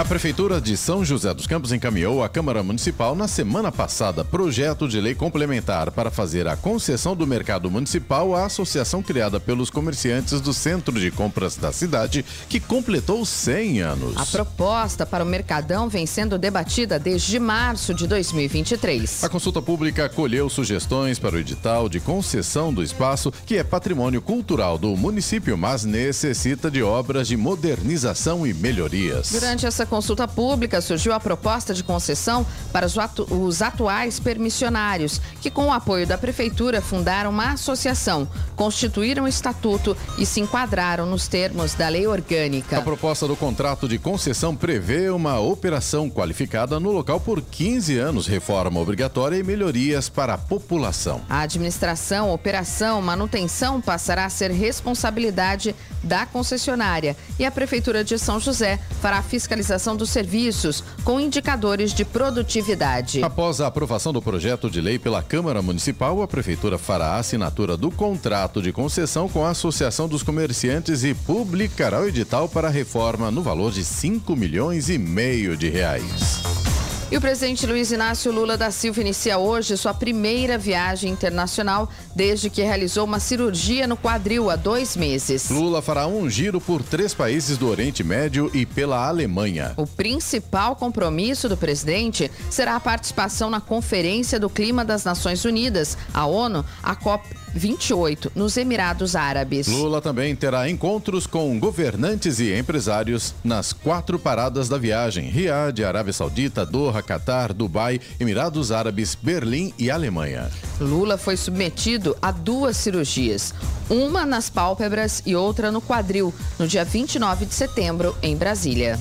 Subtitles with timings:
[0.00, 4.88] A Prefeitura de São José dos Campos encaminhou à Câmara Municipal na semana passada projeto
[4.88, 10.40] de lei complementar para fazer a concessão do mercado municipal à associação criada pelos comerciantes
[10.40, 14.16] do centro de compras da cidade, que completou 100 anos.
[14.16, 19.22] A proposta para o Mercadão vem sendo debatida desde março de 2023.
[19.22, 24.22] A consulta pública acolheu sugestões para o edital de concessão do espaço, que é patrimônio
[24.22, 29.32] cultural do município, mas necessita de obras de modernização e melhorias.
[29.32, 35.20] Durante essa consulta pública surgiu a proposta de concessão para os, atu os atuais permissionários,
[35.42, 41.04] que, com o apoio da Prefeitura, fundaram uma associação, constituíram um estatuto e se enquadraram
[41.04, 42.78] nos termos da lei orgânica.
[42.78, 48.26] A proposta do contrato de concessão prevê uma operação qualificada no local por 15 anos,
[48.28, 51.20] reforma obrigatória e melhorias para a população.
[51.28, 58.38] A administração, operação, manutenção passará a ser responsabilidade da concessionária e a Prefeitura de São
[58.38, 63.22] José fará a fiscalização dos serviços com indicadores de produtividade.
[63.22, 67.76] Após a aprovação do projeto de lei pela Câmara Municipal, a Prefeitura fará a assinatura
[67.76, 72.70] do contrato de concessão com a Associação dos Comerciantes e publicará o edital para a
[72.70, 76.69] reforma no valor de 5 milhões e meio de reais.
[77.10, 82.48] E o presidente Luiz Inácio Lula da Silva inicia hoje sua primeira viagem internacional desde
[82.48, 85.50] que realizou uma cirurgia no quadril há dois meses.
[85.50, 89.72] Lula fará um giro por três países do Oriente Médio e pela Alemanha.
[89.76, 95.98] O principal compromisso do presidente será a participação na Conferência do Clima das Nações Unidas,
[96.14, 99.66] a ONU, a COP 28, nos Emirados Árabes.
[99.66, 106.12] Lula também terá encontros com governantes e empresários nas quatro paradas da viagem: Riad, Arábia
[106.12, 110.50] Saudita, Doha, Catar, Dubai, Emirados Árabes, Berlim e Alemanha.
[110.80, 113.54] Lula foi submetido a duas cirurgias,
[113.88, 118.98] uma nas pálpebras e outra no quadril, no dia 29 de setembro, em Brasília.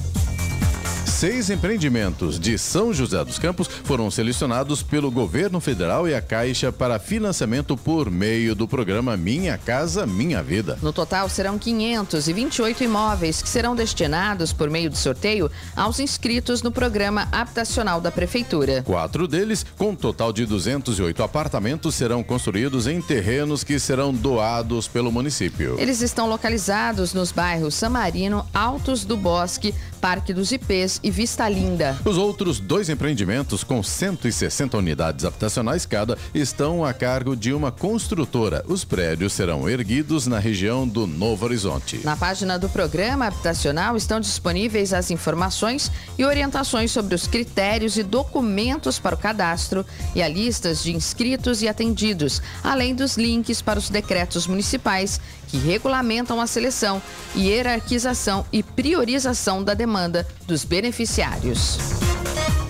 [1.19, 6.71] Seis empreendimentos de São José dos Campos foram selecionados pelo governo federal e a Caixa
[6.71, 10.79] para financiamento por meio do programa Minha Casa Minha Vida.
[10.81, 16.71] No total, serão 528 imóveis que serão destinados por meio de sorteio aos inscritos no
[16.71, 18.81] programa habitacional da Prefeitura.
[18.83, 24.87] Quatro deles, com um total de 208 apartamentos, serão construídos em terrenos que serão doados
[24.87, 25.75] pelo município.
[25.77, 31.97] Eles estão localizados nos bairros Samarino, Altos do Bosque, Parque dos Ipês e Vista Linda.
[32.05, 38.63] Os outros dois empreendimentos, com 160 unidades habitacionais cada, estão a cargo de uma construtora.
[38.67, 41.99] Os prédios serão erguidos na região do Novo Horizonte.
[42.03, 48.03] Na página do programa habitacional estão disponíveis as informações e orientações sobre os critérios e
[48.03, 53.79] documentos para o cadastro e a listas de inscritos e atendidos, além dos links para
[53.79, 57.01] os decretos municipais que regulamentam a seleção,
[57.35, 61.77] hierarquização e priorização da demanda dos beneficiários.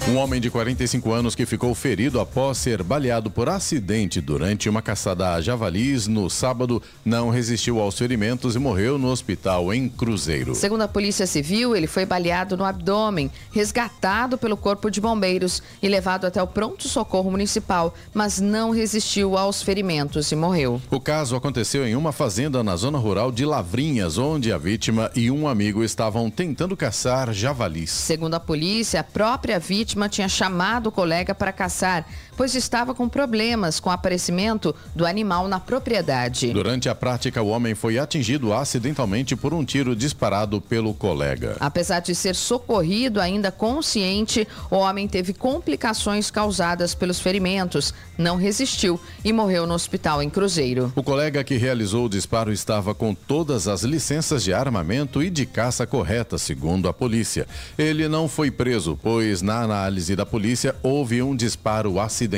[0.08, 4.82] Um homem de 45 anos que ficou ferido após ser baleado por acidente durante uma
[4.82, 10.56] caçada a javalis no sábado não resistiu aos ferimentos e morreu no hospital em Cruzeiro.
[10.56, 15.88] Segundo a Polícia Civil, ele foi baleado no abdômen, resgatado pelo Corpo de Bombeiros e
[15.88, 20.82] levado até o pronto-socorro municipal, mas não resistiu aos ferimentos e morreu.
[20.90, 25.30] O caso aconteceu em uma fazenda na zona rural de Lavrinhas, onde a vítima e
[25.30, 27.92] um amigo estavam tentando caçar javalis.
[27.92, 32.06] Segundo a polícia, a própria vítima vítima tinha chamado o colega para caçar,
[32.40, 36.54] pois estava com problemas com o aparecimento do animal na propriedade.
[36.54, 41.58] Durante a prática, o homem foi atingido acidentalmente por um tiro disparado pelo colega.
[41.60, 48.98] Apesar de ser socorrido ainda consciente, o homem teve complicações causadas pelos ferimentos, não resistiu
[49.22, 50.94] e morreu no hospital em Cruzeiro.
[50.96, 55.46] O colega que realizou o disparo estava com todas as licenças de armamento e de
[55.46, 57.46] caça corretas, segundo a polícia.
[57.78, 62.29] Ele não foi preso, pois na análise da polícia houve um disparo acidental.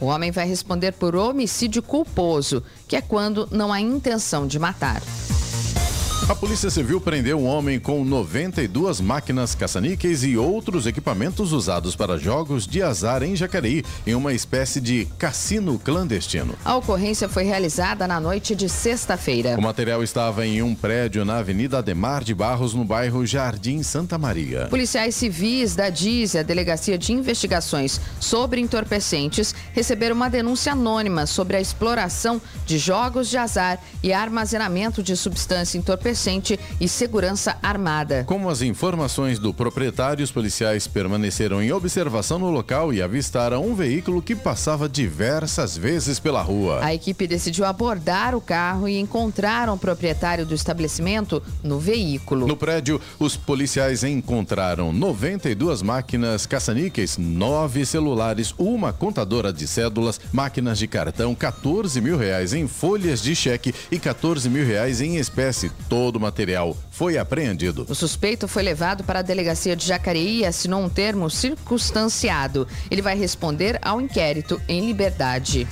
[0.00, 5.02] O homem vai responder por homicídio culposo, que é quando não há intenção de matar.
[6.26, 12.18] A Polícia Civil prendeu um homem com 92 máquinas caça-níqueis e outros equipamentos usados para
[12.18, 16.54] jogos de azar em Jacareí, em uma espécie de cassino clandestino.
[16.64, 19.56] A ocorrência foi realizada na noite de sexta-feira.
[19.56, 24.18] O material estava em um prédio na Avenida Ademar de Barros, no bairro Jardim Santa
[24.18, 24.66] Maria.
[24.68, 31.56] Policiais civis da DIS, a Delegacia de Investigações sobre Entorpecentes, receberam uma denúncia anônima sobre
[31.56, 38.24] a exploração de jogos de azar e armazenamento de substância entorpecente entorpecente e segurança armada.
[38.24, 43.74] Como as informações do proprietário, os policiais permaneceram em observação no local e avistaram um
[43.74, 46.80] veículo que passava diversas vezes pela rua.
[46.82, 52.46] A equipe decidiu abordar o carro e encontraram o proprietário do estabelecimento no veículo.
[52.46, 60.78] No prédio, os policiais encontraram 92 máquinas caça-níqueis, nove celulares, uma contadora de cédulas, máquinas
[60.78, 65.70] de cartão, 14 mil reais em folhas de cheque e 14 mil reais em espécie.
[65.98, 67.84] Todo o material foi apreendido.
[67.88, 72.68] O suspeito foi levado para a delegacia de Jacareí e assinou um termo circunstanciado.
[72.88, 75.66] Ele vai responder ao inquérito em liberdade.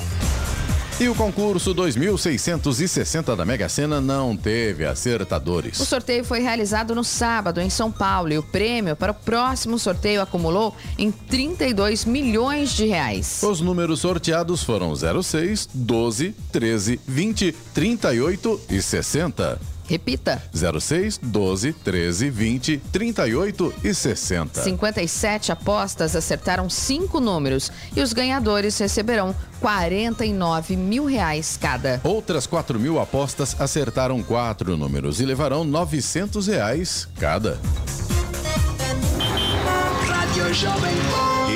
[0.98, 5.78] E o concurso 2660 da Mega Sena não teve acertadores.
[5.78, 9.78] O sorteio foi realizado no sábado em São Paulo e o prêmio para o próximo
[9.78, 13.40] sorteio acumulou em 32 milhões de reais.
[13.44, 19.75] Os números sorteados foram 06, 12, 13, 20, 38 e 60.
[19.88, 20.42] Repita.
[20.52, 24.62] 06 12 13 20 38 e 60.
[24.62, 32.00] 57 apostas acertaram cinco números e os ganhadores receberão 49 mil reais cada.
[32.04, 37.58] Outras 4 mil apostas acertaram quatro números e levarão 900 reais cada.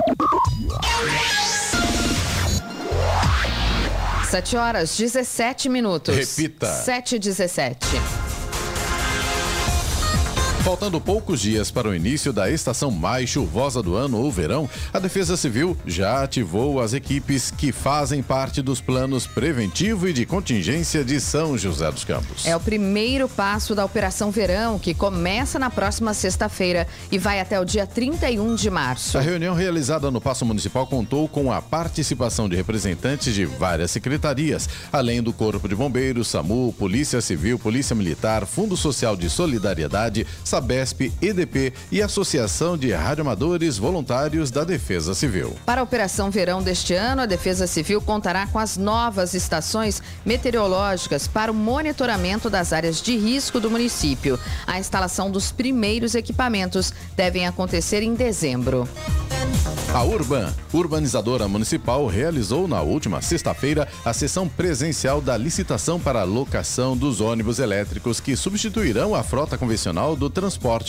[4.31, 6.17] 7 horas 17 minutos.
[6.17, 6.67] Repita.
[6.67, 7.79] 7 e 17.
[10.65, 14.99] Faltando poucos dias para o início da estação mais chuvosa do ano ou verão, a
[14.99, 21.05] Defesa Civil já ativou as equipes que fazem parte dos planos preventivo e de contingência
[21.05, 22.47] de São José dos Campos.
[22.47, 27.61] É o primeiro passo da Operação Verão, que começa na próxima sexta-feira e vai até
[27.61, 29.19] o dia 31 de março.
[29.19, 34.67] A reunião realizada no Paço Municipal contou com a participação de representantes de várias secretarias,
[34.91, 41.13] além do Corpo de Bombeiros, SAMU, Polícia Civil, Polícia Militar, Fundo Social de Solidariedade, Sabesp,
[41.21, 45.57] EDP e Associação de Radioamadores Voluntários da Defesa Civil.
[45.67, 51.27] Para a Operação Verão deste ano, a Defesa Civil contará com as novas estações meteorológicas
[51.27, 54.39] para o monitoramento das áreas de risco do município.
[54.65, 58.89] A instalação dos primeiros equipamentos devem acontecer em dezembro.
[59.93, 66.25] A Urban, urbanizadora municipal, realizou na última sexta-feira a sessão presencial da licitação para a
[66.25, 70.44] locação dos ônibus elétricos que substituirão a frota convencional do transporte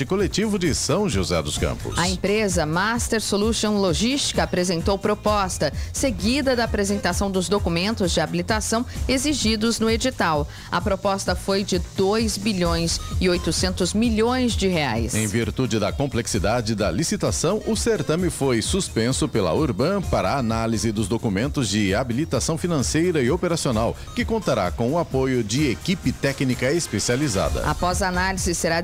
[0.05, 1.97] coletivo de São José dos Campos.
[1.97, 9.79] A empresa Master Solution Logística apresentou proposta, seguida da apresentação dos documentos de habilitação exigidos
[9.79, 10.47] no edital.
[10.71, 15.13] A proposta foi de 2 bilhões e 800 milhões de reais.
[15.13, 20.91] Em virtude da complexidade da licitação, o certame foi suspenso pela Urban para a análise
[20.91, 26.71] dos documentos de habilitação financeira e operacional, que contará com o apoio de equipe técnica
[26.71, 27.61] especializada.
[27.65, 28.81] Após a análise, será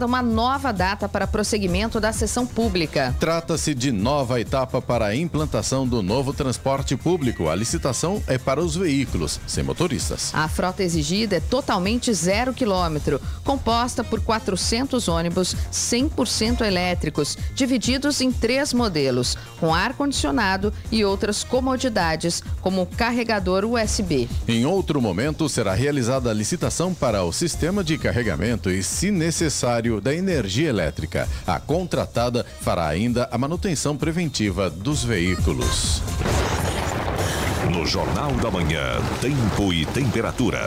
[0.00, 3.14] designada uma nova data para prosseguimento da sessão pública.
[3.20, 7.48] Trata-se de nova etapa para a implantação do novo transporte público.
[7.48, 10.32] A licitação é para os veículos, sem motoristas.
[10.34, 18.32] A frota exigida é totalmente zero quilômetro, composta por 400 ônibus 100% elétricos, divididos em
[18.32, 24.28] três modelos, com ar-condicionado e outras comodidades, como carregador USB.
[24.48, 29.89] Em outro momento, será realizada a licitação para o sistema de carregamento e, se necessário,
[29.98, 31.26] da energia elétrica.
[31.46, 36.02] A contratada fará ainda a manutenção preventiva dos veículos.
[37.68, 40.60] No Jornal da Manhã, tempo e temperatura.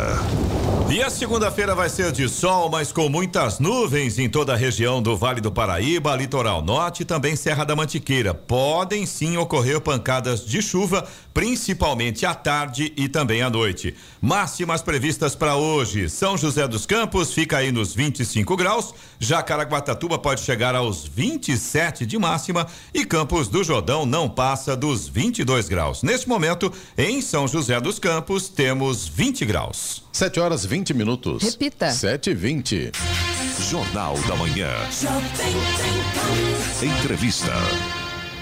[0.89, 5.01] E a segunda-feira vai ser de sol, mas com muitas nuvens em toda a região
[5.01, 8.33] do Vale do Paraíba, Litoral Norte e também Serra da Mantiqueira.
[8.33, 13.95] Podem sim ocorrer pancadas de chuva, principalmente à tarde e também à noite.
[14.21, 20.41] Máximas previstas para hoje: São José dos Campos fica aí nos 25 graus, Jacaraguatatuba pode
[20.41, 26.03] chegar aos 27 de máxima e Campos do Jordão não passa dos 22 graus.
[26.03, 30.04] Neste momento, em São José dos Campos, temos 20 graus.
[30.12, 31.44] 7 horas 20 minutos.
[31.44, 31.92] Repita.
[31.92, 32.92] 7 e 20.
[33.70, 34.70] Jornal da Manhã.
[36.82, 37.52] Entrevista.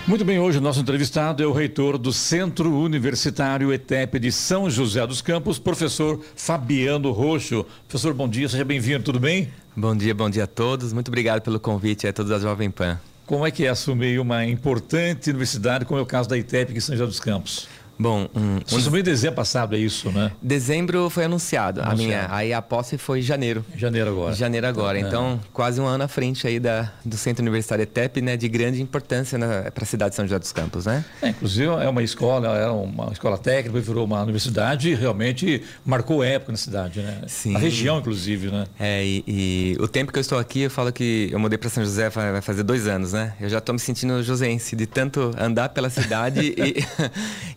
[0.08, 4.70] Muito bem, hoje o nosso entrevistado é o reitor do Centro Universitário ETEP de São
[4.70, 7.66] José dos Campos, professor Fabiano Roxo.
[7.88, 9.50] Professor, bom dia, seja bem-vindo, tudo bem?
[9.78, 10.92] Bom dia, bom dia a todos.
[10.92, 13.00] Muito obrigado pelo convite a todos da Jovem Pan.
[13.26, 16.80] Como é que é assumir uma importante universidade, como é o caso da ITEP aqui
[16.80, 17.70] em São José dos Campos?
[18.02, 20.32] Bom, um, Você em dezembro passado, é isso, né?
[20.42, 23.64] dezembro foi anunciado, a minha, aí a posse foi em janeiro.
[23.76, 24.34] Janeiro agora.
[24.34, 25.02] Janeiro agora, É.
[25.02, 28.82] então quase um ano à frente aí da, do Centro Universitário ETEP, né, de grande
[28.82, 29.38] importância
[29.72, 31.06] para a cidade de São José dos Campos, né?
[31.22, 36.24] É, inclusive é uma escola, era uma escola técnica, virou uma universidade e realmente marcou
[36.24, 37.22] época na cidade, né?
[37.28, 37.52] Sim.
[37.52, 38.66] Na região, inclusive, né?
[38.80, 41.70] É, e, e o tempo que eu estou aqui, eu falo que eu mudei para
[41.70, 43.34] São José vai vai fazer dois anos, né?
[43.40, 46.84] Eu já estou me sentindo josense, de tanto andar pela cidade e,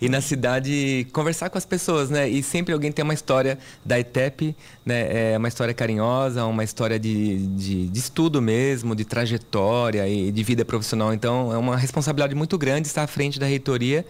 [0.04, 0.33] e na cidade
[1.12, 2.28] conversar com as pessoas, né?
[2.28, 5.32] E sempre alguém tem uma história da ITEP, né?
[5.32, 10.42] É uma história carinhosa, uma história de, de, de estudo mesmo, de trajetória e de
[10.42, 11.12] vida profissional.
[11.12, 14.04] Então, é uma responsabilidade muito grande estar à frente da reitoria.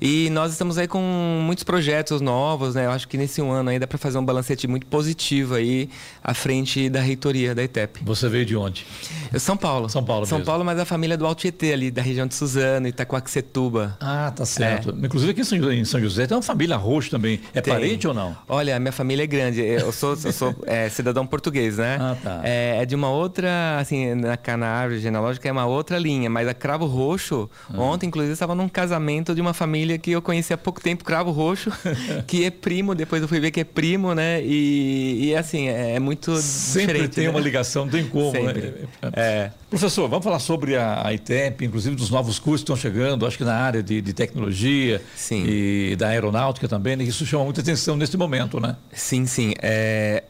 [0.00, 1.00] E nós estamos aí com
[1.42, 2.86] muitos projetos novos, né?
[2.86, 5.88] Eu acho que nesse um ano aí dá para fazer um balancete muito positivo aí
[6.22, 8.00] à frente da reitoria da ITEP.
[8.04, 8.86] Você veio de onde?
[9.32, 9.88] Eu, São Paulo.
[9.88, 10.46] São Paulo São mesmo.
[10.46, 13.96] Paulo, mas a família do Alto Tietê ali, da região de Suzano, Itacoaxetuba.
[14.00, 14.90] Ah, tá certo.
[14.90, 15.06] É.
[15.06, 17.40] Inclusive aqui em São José, em São José tem uma família roxo também.
[17.54, 17.72] É Tem.
[17.72, 18.36] parente ou não?
[18.48, 19.60] Olha, minha família é grande.
[19.60, 21.98] Eu sou, eu sou é, cidadão português, né?
[22.00, 22.40] Ah, tá.
[22.42, 26.48] É, é de uma outra, assim, na, na árvore genealógica é uma outra linha, mas
[26.48, 27.80] a Cravo Roxo, Ah.
[27.80, 31.04] ontem, inclusive, estava num casamento de uma família família que eu conheci há pouco tempo,
[31.04, 31.70] Cravo Roxo,
[32.26, 34.42] que é primo, depois eu fui ver que é primo, né?
[34.42, 37.30] E, e assim, é, é muito Sempre tem né?
[37.30, 38.62] uma ligação, não tem como, Sempre.
[38.62, 39.10] né?
[39.12, 39.50] É.
[39.68, 43.36] Professor, vamos falar sobre a, a ITEP, inclusive dos novos cursos que estão chegando, acho
[43.36, 45.44] que na área de, de tecnologia Sim.
[45.46, 47.04] e da aeronáutica também, né?
[47.04, 48.76] Isso chama muita atenção nesse momento, né?
[48.92, 49.52] Sim, sim.
[49.60, 50.24] É,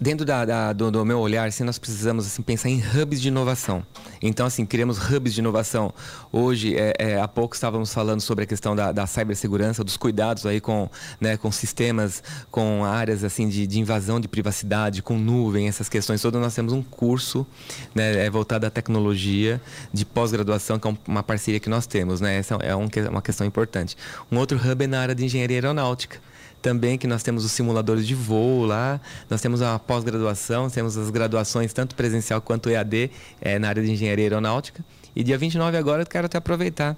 [0.00, 3.28] dentro da, da- do, do meu olhar, assim, nós precisamos assim, pensar em hubs de
[3.28, 3.84] inovação.
[4.22, 5.92] Então, assim, criamos hubs de inovação.
[6.32, 10.46] Hoje, é, é, há pouco estávamos falando sobre a questão da, da cibersegurança, dos cuidados
[10.46, 10.88] aí com,
[11.20, 16.20] né, com sistemas, com áreas assim de, de invasão de privacidade, com nuvem, essas questões
[16.22, 16.40] todas.
[16.40, 17.46] Nós temos um curso
[17.94, 19.60] né, é, voltado à tecnologia
[19.92, 22.20] de pós-graduação, que é um- uma parceria que nós temos.
[22.20, 22.36] Né?
[22.38, 23.96] Essa é um que- uma questão importante.
[24.30, 26.18] Um outro hub é na área de engenharia aeronáutica
[26.60, 31.10] também que nós temos os simuladores de voo lá, nós temos a pós-graduação, temos as
[31.10, 34.84] graduações tanto presencial quanto EAD eh, na área de engenharia aeronáutica.
[35.14, 36.96] E dia 29 agora eu quero até aproveitar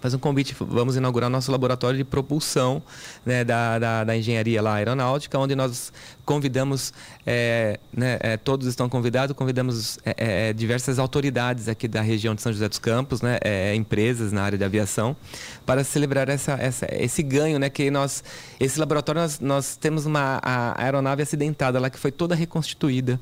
[0.00, 2.82] fazer um convite, vamos inaugurar nosso laboratório de propulsão
[3.24, 5.92] né, da, da, da engenharia lá aeronáutica, onde nós
[6.24, 6.92] convidamos,
[7.26, 12.42] eh, né, eh, todos estão convidados, convidamos eh, eh, diversas autoridades aqui da região de
[12.42, 15.16] São José dos Campos, né, eh, empresas na área de aviação,
[15.64, 18.22] para celebrar essa, essa, esse ganho, né, que nós,
[18.60, 20.40] esse laboratório nós, nós temos uma
[20.76, 23.18] aeronave acidentada lá que foi toda reconstituída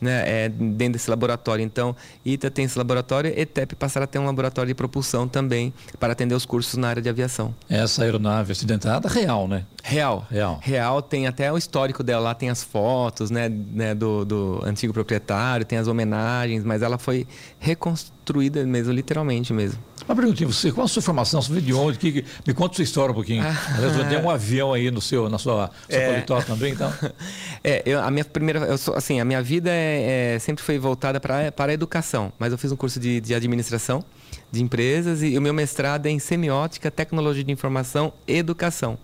[0.00, 1.64] né, é, dentro desse laboratório.
[1.64, 6.12] Então, ITA tem esse laboratório, ETEP passará a ter um laboratório de propulsão também para
[6.12, 7.54] atender os cursos na área de aviação.
[7.68, 9.64] Essa aeronave acidentada, real, né?
[9.82, 10.26] Real.
[10.30, 10.58] Real.
[10.62, 14.92] Real tem até o histórico dela lá, tem as fotos, né, né, do, do antigo
[14.92, 17.26] proprietário, tem as homenagens, mas ela foi
[17.58, 19.89] reconstruída mesmo, literalmente mesmo.
[20.10, 21.40] Uma perguntinha, você, qual a sua formação?
[21.40, 21.96] Você veio de onde?
[21.96, 23.44] Que, que- me conta sua história um pouquinho.
[23.78, 26.20] Aliás, tem um avião aí no seu, na sua, seu É.
[26.44, 26.92] também, então.
[27.62, 30.78] É, eu, a minha primeira, eu sou, assim, a minha vida é, é- sempre foi
[30.78, 34.02] voltada para para a educação, mas eu fiz um curso de, de administração
[34.50, 38.98] de empresas e o meu mestrado é em semiótica, tecnologia de informação, e educação.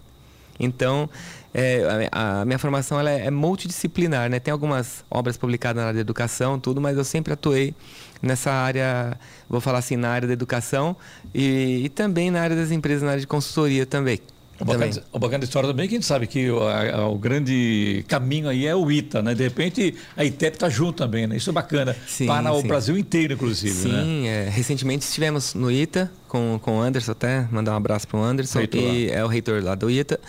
[0.58, 1.08] Então,
[1.54, 4.38] é, a, minha formação ela é, é multidisciplinar, né?
[4.38, 7.75] Tem algumas obras publicadas na área da educação, tudo, mas eu sempre atuei
[8.22, 10.96] nessa área, vou falar assim, na área da educação
[11.34, 14.20] e, e também na área das empresas, na área de consultoria também.
[14.58, 17.06] O bacana, o bacana da história também é que a gente sabe que o, a-
[17.08, 19.34] o grande caminho aí é o ITA, né?
[19.34, 21.36] De repente a ITEP está junto também, né?
[21.36, 21.94] Isso é bacana.
[22.06, 22.66] Sim, para o sim.
[22.66, 24.02] Brasil inteiro, inclusive, né?
[24.02, 28.19] Sim, é, recentemente estivemos no ITA com, com o Anderson até, mandar um abraço para
[28.19, 30.21] o Anderson, Reitor e é o reitor lá do ITA.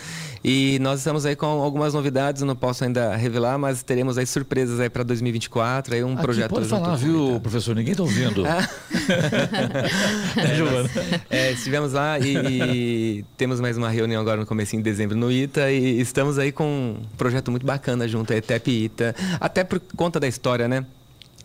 [0.42, 4.78] E nós estamos aí com algumas novidades, não posso ainda revelar, mas teremos aí surpresas
[4.80, 7.74] aí para 2024, aí um Aqui projeto pode junto falar, viu, professor?
[7.74, 8.44] Ninguém está ouvindo.
[8.46, 8.68] Ah.
[10.36, 10.90] É, Giovana?
[11.28, 15.30] É, estivemos lá e, e temos mais uma reunião agora no começo de dezembro no
[15.30, 19.64] ITA e estamos aí com um projeto muito bacana junto a ETEP e ITA, até
[19.64, 20.84] por conta da história, né?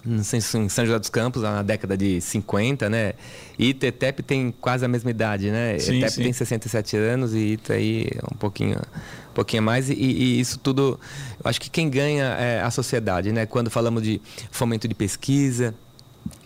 [0.06, 3.13] Em São em São José dos Campos, na década de 50, né?
[3.58, 5.80] E ETEP tem quase a mesma idade, né?
[5.80, 6.24] Sim, ETEP sim.
[6.24, 9.89] tem 67 anos e ITA aí é um pouquinho, um pouquinho a mais.
[9.89, 11.00] E, e isso tudo,
[11.44, 13.46] eu acho que quem ganha é a sociedade, né?
[13.46, 15.74] Quando falamos de fomento de pesquisa,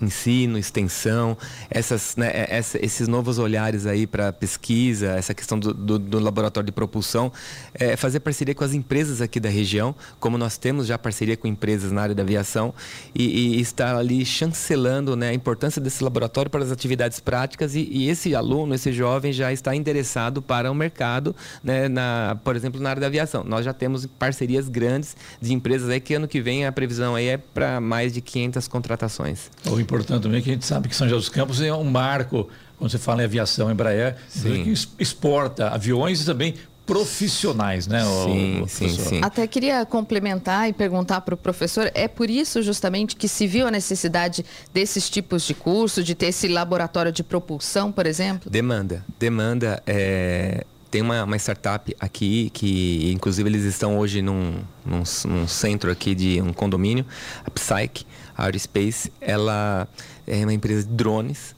[0.01, 1.37] ensino, extensão,
[1.69, 6.19] essas, né, é- essa- esses novos olhares aí para pesquisa, essa questão do, do- do
[6.19, 7.31] laboratório de propulsão,
[7.73, 11.47] é, fazer parceria com as empresas aqui da região, como nós temos já parceria com
[11.47, 12.73] empresas na área da aviação,
[13.15, 17.87] e, e estar ali chancelando né, a importância desse laboratório para as atividades práticas e,
[17.91, 22.79] e esse aluno, esse jovem já está endereçado para o mercado, né, na, por exemplo,
[22.79, 23.43] na área da aviação.
[23.43, 27.27] Nós já temos parcerias grandes de empresas aí que ano que vem a previsão aí
[27.29, 29.49] é para mais de 500 contratações.
[29.71, 31.83] O importante também é que a gente sabe que São José dos Campos é um
[31.83, 34.63] marco, quando você fala em aviação, Embraer, Sim.
[34.63, 36.53] que exporta aviões e também
[36.85, 38.01] profissionais, né?
[38.01, 39.09] Sim, o sim, professor?
[39.09, 39.19] sim.
[39.21, 43.67] Até queria complementar e perguntar para o professor, é por isso justamente que se viu
[43.67, 48.49] a necessidade desses tipos de curso, de ter esse laboratório de propulsão, por exemplo?
[48.49, 49.03] Demanda.
[49.19, 49.83] Demanda.
[49.85, 55.91] é, Tem uma, uma startup aqui que, inclusive, eles estão hoje num, num, num centro
[55.91, 57.05] aqui de um condomínio,
[57.45, 58.05] a Psyche
[58.37, 59.11] Aerospace.
[59.19, 59.87] Ela
[60.25, 61.55] é uma empresa de drones.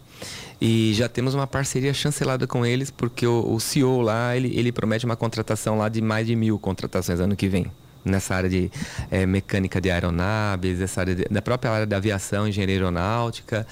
[0.61, 4.71] E já temos uma parceria chancelada com eles, porque o, o CEO lá, ele, ele
[4.71, 7.67] promete uma contratação lá de mais de mil contratações ano que vem.
[8.03, 8.69] Nessa área de
[9.11, 13.65] eh, mecânica de aeronaves, essa área de- da própria área da aviação, engenharia aeronáutica.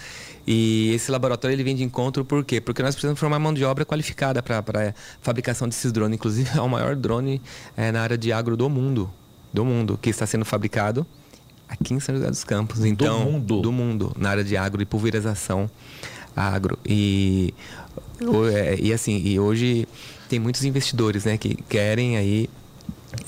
[0.45, 2.61] E esse laboratório ele vem de encontro por quê?
[2.61, 6.15] Porque nós precisamos formar mão de obra qualificada para a fabricação desses drones.
[6.15, 7.41] Inclusive, é o maior drone
[7.75, 9.09] eh, na área de agro do mundo.
[9.51, 11.05] Do mundo, que está sendo fabricado
[11.67, 12.85] aqui em São José dos Campos.
[12.85, 13.61] Então, mundo?
[13.61, 15.69] Do mundo, na área de agro e pulverização
[16.35, 16.77] agro.
[16.85, 17.53] E,
[18.53, 19.87] é, e assim, e hoje
[20.29, 22.49] tem muitos investidores né, que querem aí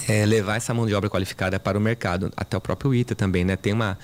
[0.08, 3.43] é, levar essa mão de obra qualificada para o mercado, até o próprio ITA também,
[3.43, 3.56] né?
[3.56, 3.97] Tem uma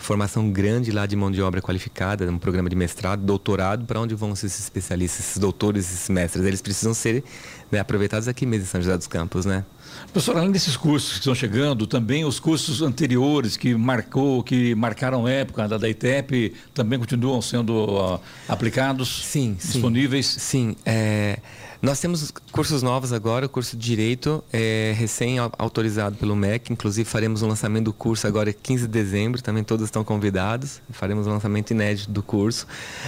[0.00, 4.14] formação grande lá de mão de obra qualificada, um programa de mestrado, doutorado, para onde
[4.14, 6.44] vão esses especialistas, esses doutores, esses mestres?
[6.44, 7.22] Eles precisam ser
[7.70, 9.64] né, aproveitados aqui mesmo em São José dos Campos, né?
[10.12, 15.26] Professor, além desses cursos que estão chegando, também os cursos anteriores que marcou, que marcaram
[15.26, 19.24] a época da, da ITEP, também continuam sendo uh, aplicados?
[19.24, 20.26] Sim, disponíveis?
[20.26, 21.38] Sim, sim é,
[21.82, 27.42] nós temos cursos novos agora, o curso de Direito é recém-autorizado pelo MEC, inclusive faremos
[27.42, 31.70] um lançamento do curso agora 15 de dezembro, também todos estão convidados, faremos um lançamento
[31.70, 32.66] inédito do curso.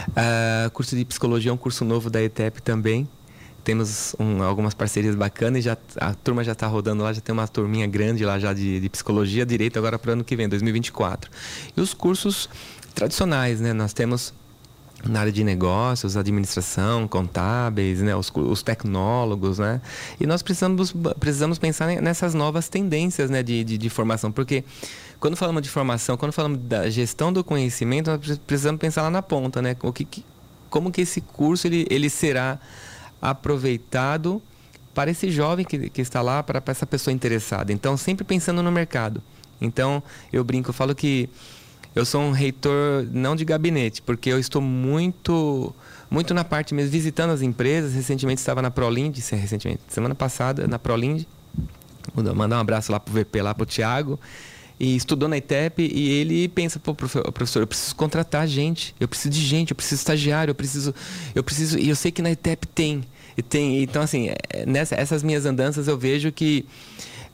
[0.08, 3.06] Uh, curso de Psicologia é um curso novo da ETEP também,
[3.62, 7.32] temos um, algumas parcerias bacanas e já, a turma já está rodando lá, já tem
[7.32, 10.48] uma turminha grande lá já de, de psicologia, direito agora para o ano que vem,
[10.48, 11.30] 2024.
[11.76, 12.48] E os cursos
[12.94, 13.72] tradicionais, né?
[13.72, 14.34] Nós temos
[15.04, 19.80] na área de negócios, administração, contábeis, né, os, os, tecnólogos, né,
[20.20, 24.64] e nós precisamos, precisamos pensar nessas novas tendências, né, de, de, de, formação, porque
[25.18, 29.22] quando falamos de formação, quando falamos da gestão do conhecimento, nós precisamos pensar lá na
[29.22, 30.06] ponta, né, o que,
[30.70, 32.58] como que esse curso ele, ele será
[33.20, 34.40] aproveitado
[34.94, 37.72] para esse jovem que, que está lá, para, para essa pessoa interessada.
[37.72, 39.22] Então, sempre pensando no mercado.
[39.60, 41.30] Então, eu brinco, eu falo que
[41.94, 45.74] eu sou um reitor não de gabinete, porque eu estou muito
[46.10, 47.94] muito na parte mesmo, visitando as empresas.
[47.94, 51.24] Recentemente estava na Prolind, recentemente, semana passada, na Prolind.
[52.14, 54.20] Mandar um abraço lá pro VP, lá pro Thiago.
[54.78, 59.30] E estudou na ITEP e ele pensa, pô, professor, eu preciso contratar gente, eu preciso
[59.30, 60.94] de gente, eu preciso de estagiário, eu preciso.
[61.34, 61.78] Eu preciso.
[61.78, 63.04] E eu sei que na ITEP tem.
[63.36, 66.66] E tem, então, assim, é, nessa, essas minhas andanças eu vejo que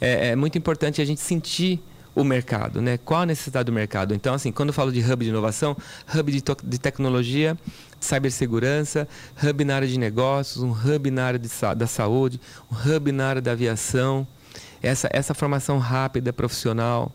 [0.01, 1.81] é, é, muito importante a gente sentir
[2.19, 2.99] o mercado, né?
[2.99, 4.13] Qual a necessidade do mercado?
[4.13, 5.77] Então, assim, quando eu falo de hub de inovação,
[6.13, 7.57] hub de, de tecnologia,
[8.01, 9.07] cibersegurança,
[9.41, 12.41] hub na área de negócios, um hub na área de, da saúde,
[12.73, 14.27] um hub na área da aviação,
[14.83, 17.13] essa, essa formação rápida, profissional,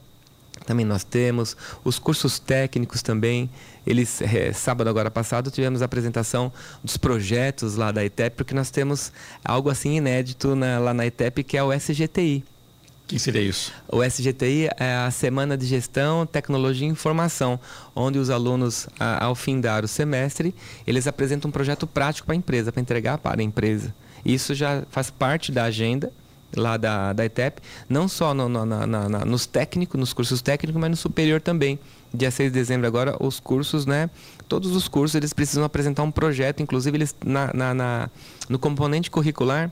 [0.66, 3.50] também nós temos os cursos técnicos também.
[3.86, 6.50] Eles é, sábado agora passado tivemos a apresentação
[6.82, 9.12] dos projetos lá da ITEP, porque nós temos
[9.44, 12.53] algo assim inédito na, lá na ITEP que é o SGTI.
[13.14, 13.72] Que seria isso?
[13.88, 17.60] O SGTI é a Semana de Gestão, Tecnologia e Informação,
[17.96, 18.88] onde os alunos,
[19.20, 20.56] ao findar o semestre,
[20.88, 23.94] eles apresentam um projeto prático para a empresa, para entregar para a empresa.
[24.26, 26.12] Isso já faz parte da agenda
[26.56, 30.82] lá da, da ETEP, não só no, no, na, na, nos técnicos, nos cursos técnicos,
[30.82, 31.78] mas no superior também.
[32.12, 34.10] Dia 6 de dezembro agora, os cursos, né?
[34.50, 38.10] Todos os cursos, eles precisam apresentar um projeto, inclusive eles na, na, na
[38.50, 39.72] no componente curricular,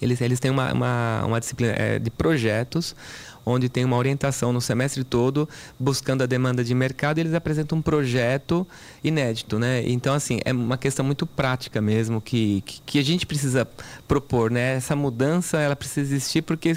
[0.00, 2.94] eles, eles têm uma, uma, uma disciplina é, de projetos,
[3.44, 7.78] onde tem uma orientação no semestre todo, buscando a demanda de mercado, e eles apresentam
[7.78, 8.66] um projeto
[9.04, 9.82] inédito, né?
[9.86, 13.66] Então, assim, é uma questão muito prática mesmo, que, que, que a gente precisa
[14.08, 14.74] propor, né?
[14.74, 16.76] Essa mudança, ela precisa existir porque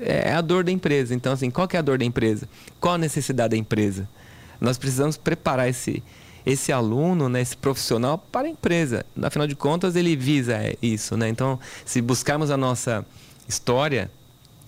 [0.00, 1.14] é a dor da empresa.
[1.14, 2.48] Então, assim, qual que é a dor da empresa?
[2.80, 4.08] Qual a necessidade da empresa?
[4.60, 6.02] Nós precisamos preparar esse,
[6.48, 9.04] esse aluno, né, esse profissional para a empresa.
[9.22, 11.28] Afinal de contas, ele visa isso, né?
[11.28, 13.04] Então, se buscarmos a nossa
[13.46, 14.10] história,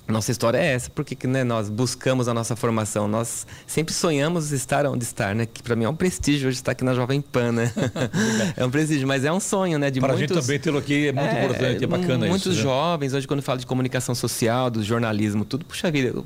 [0.08, 4.84] nossa história é essa, porque né, nós buscamos a nossa formação, nós sempre sonhamos estar
[4.86, 5.46] onde estar, né?
[5.46, 7.72] Que para mim é um prestígio hoje estar aqui na Jovem Pan, né?
[8.56, 9.90] é um prestígio, mas é um sonho, né?
[9.90, 12.40] De para muitos, a gente também tê-lo aqui é muito é, importante, é bacana muitos
[12.40, 12.48] isso.
[12.48, 12.62] Muitos né?
[12.62, 16.22] jovens, hoje quando falo de comunicação social, do jornalismo, tudo, puxa vida, eu,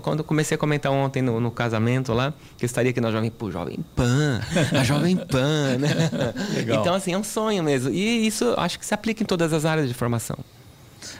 [0.00, 3.10] quando eu comecei a comentar ontem no, no, casamento lá, que eu estaria aqui na
[3.10, 4.40] Jovem, pô, Jovem Pan,
[4.78, 5.88] a Jovem Pan, né?
[6.54, 6.80] Legal.
[6.80, 7.90] Então, assim, é um sonho mesmo.
[7.90, 10.36] E isso acho que se aplica em todas as áreas de formação.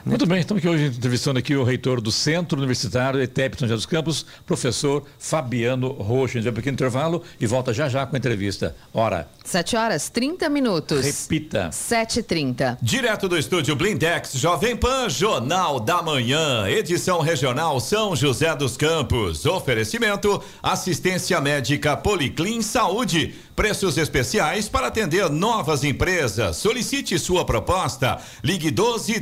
[0.04, 3.76] Muito bem, estamos aqui hoje entrevistando aqui o reitor do Centro Universitário ETEP São José
[3.76, 6.38] dos Campos, professor Fabiano Rocha.
[6.38, 8.74] A gente vai um pequeno intervalo e volta já já com a entrevista.
[8.92, 9.28] Hora.
[9.44, 11.04] 7 horas 30 minutos.
[11.04, 11.70] Repita.
[11.70, 12.78] 7h30.
[12.80, 19.46] Direto do estúdio Blindex, Jovem Pan, Jornal da Manhã, edição regional São José dos Campos.
[19.46, 23.34] Oferecimento, assistência médica Policlin Saúde.
[23.54, 26.56] Preços especiais para atender novas empresas.
[26.56, 28.18] Solicite sua proposta.
[28.42, 29.20] Ligue 12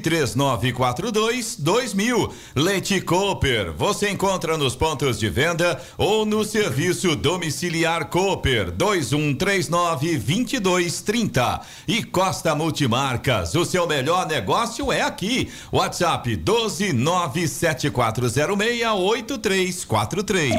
[0.59, 2.33] 3942 2000.
[2.55, 3.73] Leite Cooper.
[3.73, 11.61] Você encontra nos pontos de venda ou no serviço domiciliar Cooper 2139 2230.
[11.87, 13.55] E Costa Multimarcas.
[13.55, 15.51] O seu melhor negócio é aqui.
[15.73, 20.55] WhatsApp 12 97406 8343.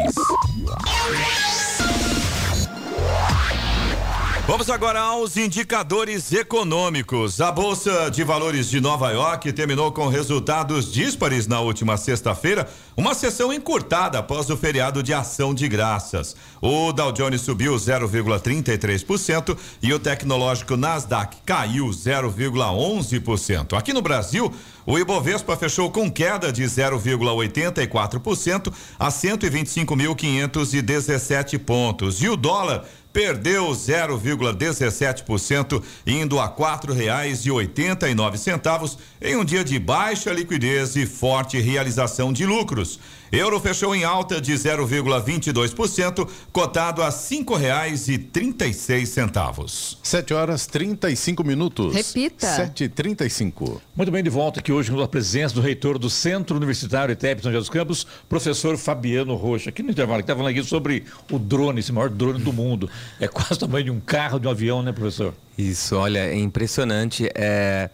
[4.51, 7.39] Vamos agora aos indicadores econômicos.
[7.39, 13.13] A Bolsa de Valores de Nova York terminou com resultados díspares na última sexta-feira, uma
[13.13, 16.35] sessão encurtada após o feriado de ação de graças.
[16.61, 23.77] O Dow Jones subiu 0,33% e o tecnológico Nasdaq caiu 0,11%.
[23.77, 24.53] Aqui no Brasil,
[24.85, 32.21] o Ibovespa fechou com queda de 0,84% a 125.517 pontos.
[32.21, 32.83] E o dólar
[33.13, 39.77] perdeu 0,17%, indo a quatro reais e oitenta e nove centavos em um dia de
[39.77, 42.97] baixa liquidez e forte realização de lucros.
[43.31, 49.97] Euro fechou em alta de 0,22%, cotado a cinco reais e trinta e seis centavos.
[50.03, 51.95] Sete horas trinta e cinco minutos.
[51.95, 52.45] Repita.
[52.45, 53.81] Sete trinta e cinco.
[53.95, 57.41] Muito bem, de volta aqui hoje com a presença do reitor do Centro Universitário ETEP
[57.41, 59.69] São José dos Campos, professor Fabiano Rocha.
[59.69, 62.89] Aqui no intervalo, que está falando aqui sobre o drone, esse maior drone do mundo.
[63.17, 65.33] É quase o tamanho de um carro, de um avião, né, professor?
[65.57, 67.89] Isso, olha, é impressionante é,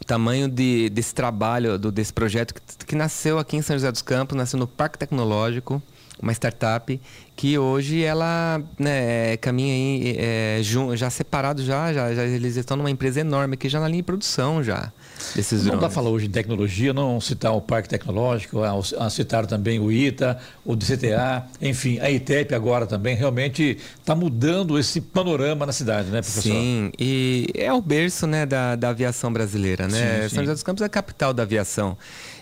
[0.00, 3.90] o tamanho de, desse trabalho, do, desse projeto que, que nasceu aqui em São José
[3.90, 5.80] dos Campos, nasceu no Parque Tecnológico,
[6.20, 7.00] uma startup
[7.34, 10.60] que hoje ela né, caminha aí é,
[10.94, 14.06] já separado já, já, já, eles estão numa empresa enorme aqui já na linha de
[14.06, 14.90] produção já
[15.34, 15.80] desses não drones.
[15.80, 19.78] dá para falar hoje em tecnologia, não citar o Parque Tecnológico, a, a citar também
[19.78, 25.72] o ITA, o DCTA, enfim, a ITEP agora também realmente está mudando esse panorama na
[25.72, 26.52] cidade, né, professor?
[26.52, 30.22] Sim, e é o berço né, da, da aviação brasileira, né?
[30.22, 30.34] Sim, sim.
[30.34, 31.96] São José dos Campos é a capital da aviação.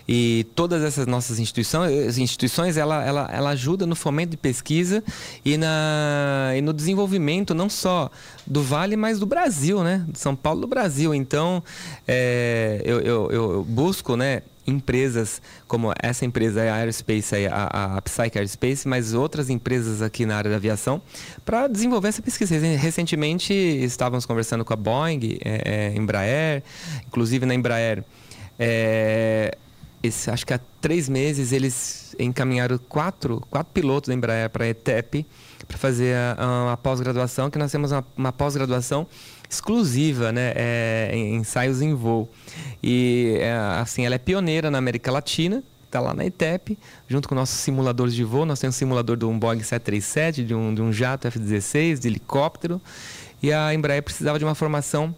[0.07, 5.03] E todas essas nossas instituições, instituições ela, ela, ela ajuda no fomento de pesquisa
[5.43, 8.11] e, na, e no desenvolvimento não só
[8.45, 10.05] do Vale, mas do Brasil, né?
[10.07, 11.13] De São Paulo do Brasil.
[11.15, 11.63] Então,
[12.07, 14.41] é, eu, eu, eu busco, né?
[14.67, 20.37] empresas como essa empresa a Aerospace, a, a Psyche Aerospace, mas outras empresas aqui na
[20.37, 21.01] área da aviação,
[21.45, 22.57] para desenvolver essa pesquisa.
[22.57, 26.63] Recentemente estávamos conversando com a Boeing, é, é, Embraer,
[27.07, 28.03] inclusive na Embraer.
[28.57, 29.55] É,
[30.01, 34.69] esse, acho que há três meses eles encaminharam quatro, quatro pilotos da Embraer para a
[34.69, 35.25] ETEP
[35.67, 39.07] para fazer a, a pós-graduação, que nós temos uma, uma pós-graduação
[39.55, 42.29] exclusiva, né, é, em ensaios em voo.
[42.83, 47.35] E é, assim, ela é pioneira na América Latina, está lá na ETEP, junto com
[47.35, 48.45] nossos simuladores de voo.
[48.45, 52.07] Nós temos um simulador de um Boeing 737, de um, de um jato F-16, de
[52.07, 52.81] helicóptero.
[53.41, 55.15] E a Embraer precisava de uma formação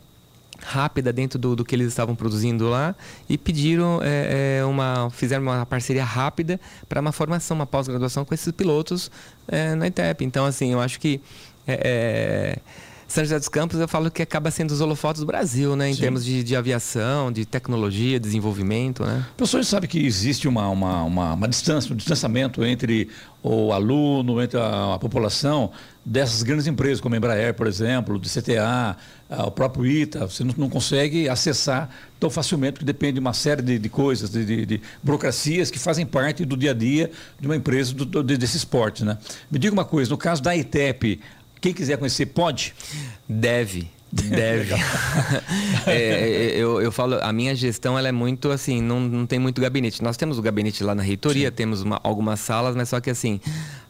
[0.63, 2.95] rápida dentro do, do que eles estavam produzindo lá
[3.29, 8.33] e pediram é, é, uma fizeram uma parceria rápida para uma formação uma pós-graduação com
[8.33, 9.11] esses pilotos
[9.47, 11.21] é, na ITEP então assim eu acho que
[11.67, 12.59] é, é,
[13.07, 15.93] São José dos Campos eu falo que acaba sendo os holofotes do Brasil né em
[15.93, 16.01] Sim.
[16.01, 21.03] termos de, de, aviação de tecnologia desenvolvimento né o professor sabe que existe uma, uma,
[21.03, 23.09] uma, uma distância um distanciamento entre
[23.41, 25.71] o aluno entre a, a população
[26.07, 28.95] dessas grandes empresas, como a Embraer, por exemplo, do CTA,
[29.29, 33.33] ah, o próprio ITA, você não, não, consegue acessar tão facilmente, porque depende de uma
[33.33, 37.11] série de, de coisas, de, de, de, burocracias que fazem parte do dia a dia
[37.37, 39.03] de uma empresa do, do, desse esporte.
[39.03, 39.17] Né?
[39.51, 41.19] Me diga uma coisa, no caso da ITEP,
[41.61, 42.73] quem quiser conhecer, pode?
[43.27, 43.89] Deve.
[44.11, 44.75] Deve.
[45.85, 49.39] É, é, eu, eu falo, a minha gestão ela é muito assim, não, não tem
[49.39, 50.03] muito gabinete.
[50.03, 51.55] Nós temos o gabinete lá na reitoria, Sim.
[51.55, 53.39] temos uma, algumas salas, mas só que assim,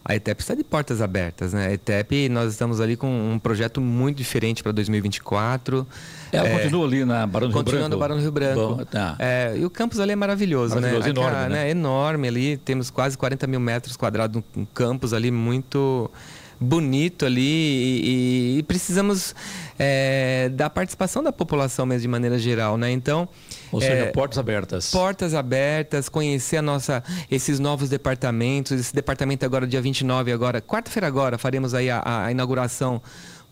[0.05, 1.67] a ETEP está de portas abertas, né?
[1.67, 5.87] A ETEP, nós estamos ali com um projeto muito diferente para 2024.
[6.31, 7.65] Ela é, continua ali na Barão do Rio Branco?
[7.65, 8.75] Continua no Barão do Rio Branco.
[8.75, 9.15] Bom, tá.
[9.17, 10.81] é, e o campus ali é maravilhoso, né?
[10.81, 11.19] maravilhoso né?
[11.19, 11.63] Enorme, né?
[11.63, 11.69] né?
[11.71, 16.11] Enorme ali, temos quase 40 mil metros quadrados, um campus ali muito
[16.59, 19.35] bonito ali e, e precisamos
[19.77, 22.91] é, da participação da população mesmo de maneira geral, né?
[22.91, 23.27] Então,
[23.71, 24.91] ou seja, é, portas abertas.
[24.91, 28.71] Portas abertas, conhecer a nossa, esses novos departamentos.
[28.71, 33.01] Esse departamento agora, dia 29, agora, quarta-feira agora, faremos aí a, a, inauguração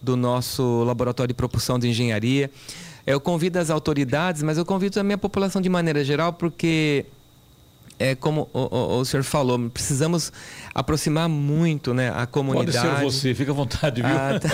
[0.01, 2.49] do nosso laboratório de propulsão de engenharia.
[3.05, 7.05] Eu convido as autoridades, mas eu convido também a população de maneira geral, porque
[7.97, 10.31] é como o, o, o, senhor falou, precisamos
[10.73, 12.77] aproximar muito né, a comunidade.
[12.77, 14.11] Pode ser você, fica à vontade, viu?
[14.11, 14.49] Ah, tá.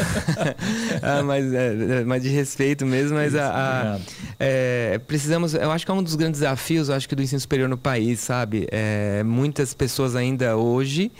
[1.20, 4.00] ah, mas, é, mas de respeito mesmo, mas Isso, a, a
[4.40, 7.68] é, precisamos, eu acho que é um dos grandes desafios, acho que do ensino superior
[7.68, 8.68] no país, sabe?
[8.72, 11.12] É, muitas pessoas ainda hoje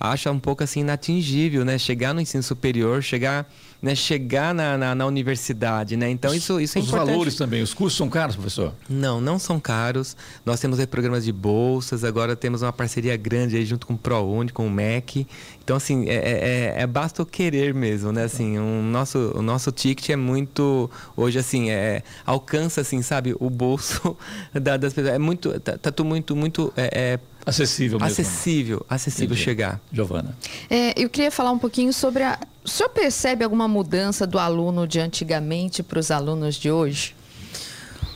[0.00, 1.76] acham um pouco assim inatingível, né?
[1.78, 6.10] Chegar no ensino superior, chegar né, chegar na, na, na, universidade, né?
[6.10, 7.08] Então isso, isso é os importante.
[7.08, 8.74] Os valores também, os custos são caros, professor?
[8.88, 10.16] Não, não são caros.
[10.44, 14.50] Nós temos programas de bolsas, agora temos uma parceria grande aí junto com o ProUni,
[14.50, 15.26] com o MEC.
[15.62, 18.24] Então, assim, é, é, é, é basta o querer mesmo, né?
[18.24, 23.48] Assim, o nosso, o nosso ticket é muito, hoje, assim, é, alcança, assim, sabe, o
[23.48, 24.16] bolso
[24.52, 25.14] da, das pessoas.
[25.14, 26.72] É muito, tá, tá tudo muito, muito...
[26.76, 28.12] É, é Acessível mesmo.
[28.12, 29.40] Acessível, acessível Entendi.
[29.42, 29.80] chegar.
[29.92, 30.36] Giovana.
[30.68, 32.38] É, eu queria falar um pouquinho sobre a.
[32.64, 37.14] O senhor percebe alguma mudança do aluno de antigamente para os alunos de hoje?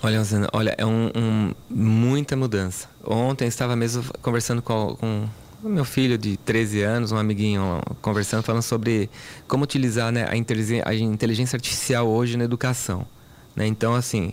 [0.02, 2.88] Olha, Rosana, olha, é um, um- muita mudança.
[3.06, 5.28] Ontem eu estava mesmo conversando com, com
[5.62, 9.08] o meu filho de 13 anos, um amiguinho, conversando, falando sobre
[9.46, 13.06] como utilizar né, a, inteligência, a inteligência artificial hoje na educação.
[13.54, 13.64] né?
[13.66, 14.32] Então, assim,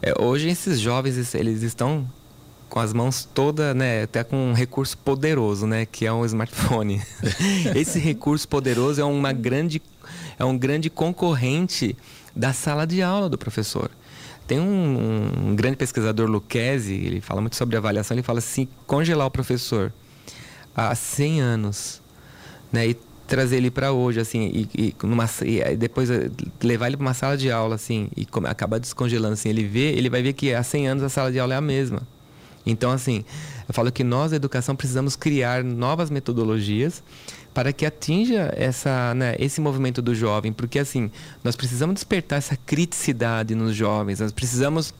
[0.00, 2.08] é, hoje esses jovens, eles estão
[2.70, 7.02] com as mãos toda, né, até com um recurso poderoso, né, que é um smartphone.
[7.74, 9.82] Esse recurso poderoso é uma grande
[10.38, 11.94] é um grande concorrente
[12.34, 13.90] da sala de aula do professor.
[14.46, 19.26] Tem um, um grande pesquisador, Lucchesi, ele fala muito sobre avaliação, ele fala assim, congelar
[19.26, 19.92] o professor
[20.74, 22.00] há 100 anos,
[22.72, 26.30] né, e trazer ele para hoje, assim, e, e numa, e depois eh,
[26.62, 30.10] levar ele para uma sala de aula, assim, e acabar descongelando, assim, ele vê, ele
[30.10, 32.02] vai ver que há 100 anos a sala de aula é a mesma.
[32.64, 33.24] Então, assim,
[33.68, 37.02] eu falo que nós, da educação, precisamos criar novas metodologias
[37.54, 41.10] para que atinja essa, né, esse movimento do jovem, porque assim,
[41.42, 44.94] nós precisamos despertar essa criticidade nos jovens, nós precisamos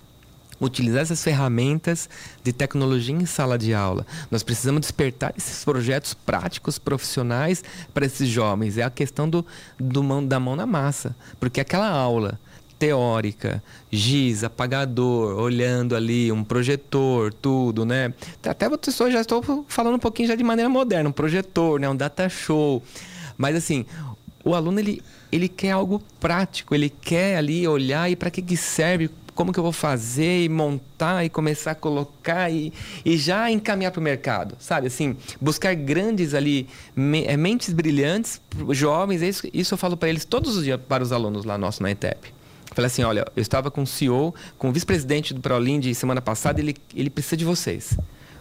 [0.61, 2.09] utilizar essas ferramentas
[2.44, 4.07] de tecnologia em sala de aula.
[4.31, 8.77] Nós precisamos despertar esses projetos práticos, profissionais para esses jovens.
[8.77, 9.44] É a questão do,
[9.79, 11.16] do mão, da mão na massa.
[11.38, 12.38] Porque aquela aula
[12.81, 13.62] teórica,
[13.93, 18.14] giz, apagador, olhando ali, um projetor, tudo, né?
[18.43, 21.87] Até pessoas já estou falando um pouquinho já de maneira moderna, um projetor, né?
[21.90, 22.83] um data show.
[23.37, 23.85] Mas assim,
[24.43, 28.57] o aluno ele, ele quer algo prático, ele quer ali olhar e para que, que
[28.57, 32.73] serve, como que eu vou fazer e montar e começar a colocar e,
[33.05, 34.87] e já encaminhar para o mercado, sabe?
[34.87, 36.66] Assim, buscar grandes ali,
[37.27, 38.40] eh, mentes brilhantes,
[38.71, 41.59] jovens, é isso, isso eu falo para eles todos os dias, para os alunos lá
[41.59, 42.39] nossos na ETEP.
[42.73, 46.21] Falei assim, olha, eu estava com o CEO, com o vice-presidente do Prolim de semana
[46.21, 47.93] passada, ele, ele precisa de vocês.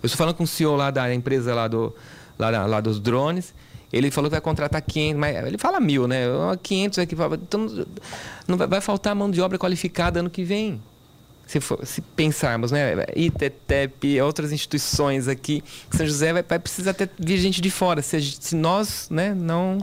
[0.01, 1.93] Eu estou falando com o CEO lá da empresa lá, do,
[2.37, 3.53] lá, lá dos drones,
[3.91, 6.25] ele falou que vai contratar 500, mas ele fala mil, né?
[6.61, 7.85] 500 aqui, então
[8.47, 10.79] não vai, vai faltar mão de obra qualificada ano que vem.
[11.47, 12.93] Se, for- se pensarmos, né?
[13.15, 18.03] ITTEP, outras instituições aqui, São José vai, vai precisar ter vir gente de fora.
[18.03, 19.79] Se, se nós, né, não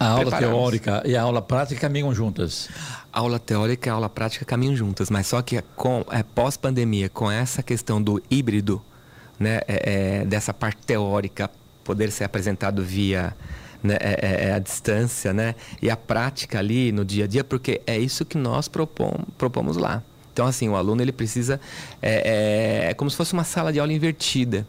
[0.00, 0.56] A aula Preparamos.
[0.56, 2.70] teórica e a aula prática caminham juntas.
[3.14, 7.62] Aula teórica e aula prática caminham juntas, mas só que com é, pós-pandemia, com essa
[7.62, 8.82] questão do híbrido,
[9.38, 11.50] né, é, é, dessa parte teórica
[11.84, 13.36] poder ser apresentado via
[13.82, 17.44] né, é, é, é, a distância, né, e a prática ali no dia a dia,
[17.44, 20.02] porque é isso que nós propom, propomos lá.
[20.32, 21.60] Então, assim, o aluno ele precisa
[22.02, 24.66] é, é, é como se fosse uma sala de aula invertida.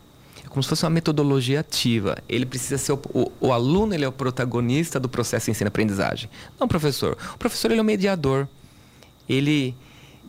[0.56, 2.18] Como se fosse uma metodologia ativa.
[2.30, 6.30] Ele precisa ser o, o, o aluno, ele é o protagonista do processo de ensino-aprendizagem.
[6.58, 7.18] Não professor.
[7.34, 8.48] O professor ele é o mediador.
[9.28, 9.76] Ele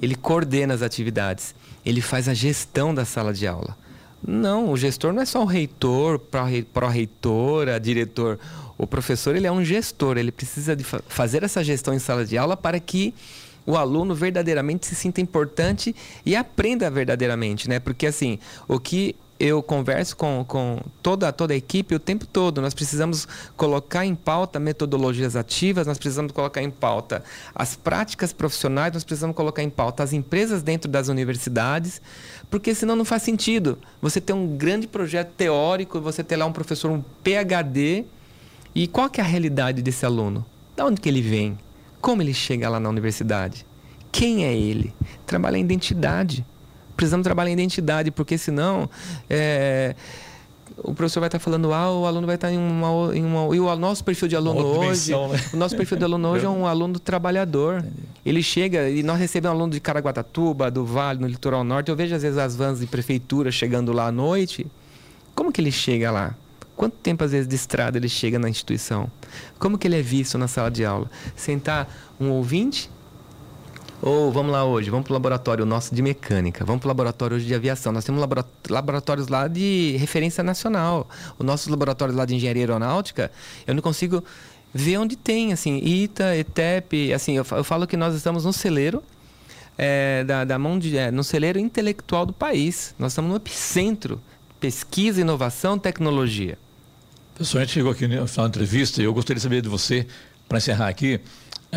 [0.02, 1.54] ele coordena as atividades.
[1.84, 3.76] Ele faz a gestão da sala de aula.
[4.26, 8.36] Não, o gestor não é só o reitor, pró-rei- pró-reitora, diretor.
[8.76, 10.18] O professor ele é um gestor.
[10.18, 13.14] Ele precisa de fa- fazer essa gestão em sala de aula para que
[13.64, 17.78] o aluno verdadeiramente se sinta importante e aprenda verdadeiramente, né?
[17.78, 22.60] Porque assim, o que eu converso com, com toda, toda a equipe o tempo todo.
[22.60, 27.22] Nós precisamos colocar em pauta metodologias ativas, nós precisamos colocar em pauta
[27.54, 32.00] as práticas profissionais, nós precisamos colocar em pauta as empresas dentro das universidades,
[32.50, 33.78] porque senão não faz sentido.
[34.00, 38.04] Você ter um grande projeto teórico, você ter lá um professor, um PhD,
[38.74, 40.44] e qual que é a realidade desse aluno?
[40.74, 41.58] Da onde que ele vem?
[42.00, 43.64] Como ele chega lá na universidade?
[44.12, 44.94] Quem é ele?
[45.26, 46.44] Trabalhar em identidade.
[46.96, 48.88] Precisamos trabalhar em identidade, porque senão
[49.28, 49.94] é,
[50.78, 53.54] o professor vai estar falando A, o aluno vai estar em uma, em uma.
[53.54, 55.12] E o nosso perfil de aluno hoje.
[55.12, 55.40] né?
[55.52, 57.84] O nosso perfil de aluno hoje é um aluno trabalhador.
[58.24, 61.90] Ele chega e nós recebemos um aluno de Caraguatatuba, do Vale, no litoral norte.
[61.90, 64.66] Eu vejo às vezes as vans de prefeitura chegando lá à noite.
[65.34, 66.34] Como que ele chega lá?
[66.76, 69.10] Quanto tempo, às vezes, de estrada ele chega na instituição?
[69.58, 71.10] Como que ele é visto na sala de aula?
[71.34, 71.88] Sentar
[72.20, 72.90] um ouvinte?
[74.02, 77.36] Ou vamos lá hoje, vamos para o laboratório nosso de mecânica, vamos para o laboratório
[77.36, 77.92] hoje de aviação.
[77.92, 81.08] Nós temos labora- laboratórios lá de referência nacional.
[81.38, 83.30] Os nossos laboratórios lá de engenharia aeronáutica,
[83.66, 84.22] eu não consigo
[84.72, 89.02] ver onde tem, assim, ITA, ETEP, assim, eu falo que nós estamos no celeiro,
[89.78, 92.94] é, da, da mão de, é, no celeiro intelectual do país.
[92.98, 94.20] Nós estamos no epicentro,
[94.60, 96.58] pesquisa, inovação, tecnologia.
[97.36, 99.68] Pessoal, a gente chegou aqui no final da entrevista e eu gostaria de saber de
[99.68, 100.06] você,
[100.48, 101.20] para encerrar aqui,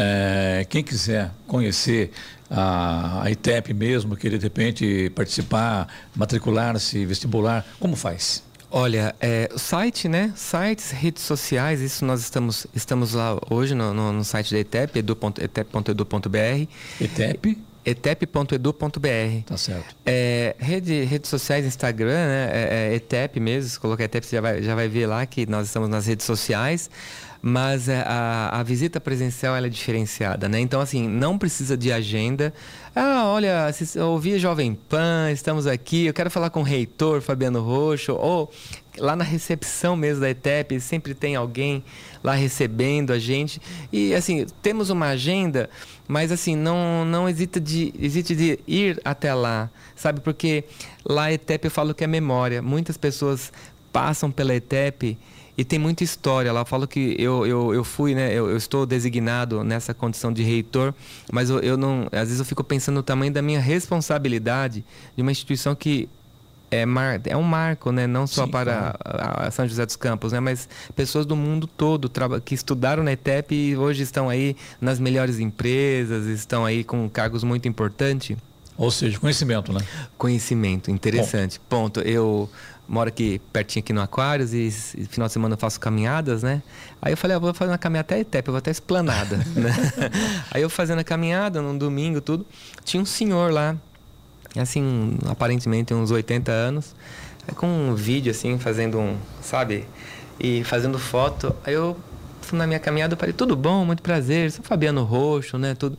[0.02, 2.12] é, quem quiser conhecer
[2.50, 8.42] a, a ITEP mesmo, querer de repente participar, matricular-se, vestibular, como faz?
[8.72, 10.32] Olha, é, site, né?
[10.38, 15.00] Sites, redes sociais, isso nós estamos, estamos lá hoje no, no, no site da ETEP,
[15.00, 16.68] edu.etep.edu.br.
[17.02, 17.58] ITEP?
[17.86, 19.44] etep.edu.br.
[19.46, 19.96] Tá certo.
[20.06, 22.50] É, rede, redes sociais, Instagram, né?
[22.54, 23.70] É, é ETEP mesmo.
[23.70, 26.26] Se colocar ETEP, você já vai, já vai ver lá que nós estamos nas redes
[26.26, 26.90] sociais.
[27.42, 30.60] Mas é, a, a visita presencial é diferenciada, né?
[30.60, 32.54] Então, assim, não precisa de agenda.
[32.94, 33.74] Ah, olha,
[34.06, 38.52] ouvi Jovem Pan, estamos aqui, eu quero falar com o reitor Fabiano Roxo, ou
[38.98, 41.82] lá na recepção mesmo da ETEP, sempre tem alguém
[42.22, 43.62] lá recebendo a gente.
[43.92, 45.70] E assim, temos uma agenda,
[46.08, 50.20] mas assim, não, não existe de, existe de ir até lá, sabe?
[50.20, 50.66] Porque
[51.06, 52.62] lá a ETEP eu falo que é memória.
[52.62, 53.52] Muitas pessoas
[53.92, 55.18] passam pela ETEP
[55.60, 56.62] e tem muita história lá.
[56.62, 58.32] Eu falo que eu, eu, eu fui, né?
[58.32, 60.94] Eu, eu estou designado nessa condição de reitor,
[61.34, 62.08] mas eu, eu não.
[62.14, 64.86] Às vezes eu fico pensando no tamanho da minha responsabilidade
[65.18, 66.08] de uma instituição que
[66.72, 68.08] é, mar, é um marco, né?
[68.08, 70.40] não só Sim, para a, a São José dos Campos, né?
[70.40, 72.10] mas pessoas do mundo todo
[72.46, 77.44] que estudaram na ETEP e hoje estão aí nas melhores empresas, estão aí com cargos
[77.44, 78.38] muito importantes.
[78.78, 79.82] Ou seja, conhecimento, né?
[80.18, 81.60] Conhecimento, interessante.
[81.70, 81.82] Bom.
[81.82, 82.00] Ponto.
[82.00, 82.50] Eu
[82.90, 84.68] moro aqui pertinho aqui no Aquários e,
[84.98, 86.64] e, final de semana eu faço caminhadas, né?
[87.00, 89.74] Aí eu falei, ah, vou fazer uma caminhada até ETEP, eu vou até esplanada, né?
[90.50, 92.46] Aí eu fazendo a caminhada num domingo, tudo,
[92.84, 93.78] tinha um senhor lá
[94.58, 96.96] assim, aparentemente uns 80 anos,
[97.56, 99.86] com um vídeo assim, fazendo um, sabe?
[100.40, 101.56] E fazendo foto.
[101.64, 101.96] Aí eu,
[102.52, 105.98] na minha caminhada, eu falei, tudo bom, muito prazer, sou Fabiano Roxo, né, tudo.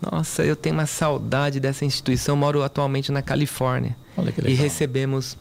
[0.00, 3.96] Nossa, eu tenho uma saudade dessa instituição, moro atualmente na Califórnia.
[4.44, 5.36] E recebemos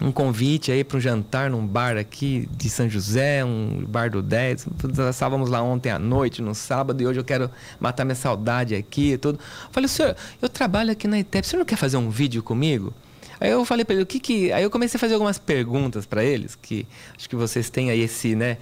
[0.00, 4.22] um convite aí para um jantar num bar aqui de São José, um bar do
[4.22, 4.66] 10.
[5.10, 9.12] Estávamos lá ontem à noite, no sábado, e hoje eu quero matar minha saudade aqui
[9.12, 9.38] e tudo.
[9.70, 12.94] Falei, senhor, eu trabalho aqui na ITEP, o senhor não quer fazer um vídeo comigo?
[13.38, 14.52] Aí eu falei para ele, o que que...
[14.52, 16.86] Aí eu comecei a fazer algumas perguntas para eles, que
[17.16, 18.56] acho que vocês têm aí esse, né,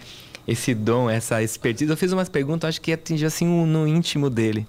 [0.46, 1.90] esse dom, essa expertise.
[1.90, 4.66] Eu fiz umas perguntas, acho que atingiu assim no íntimo dele.